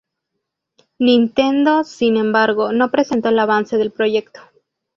[0.97, 4.39] Nintendo sin embargo no presentó el avance del proyecto.